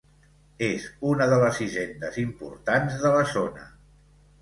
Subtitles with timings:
[0.67, 3.73] És una de les hisendes importants de la zona.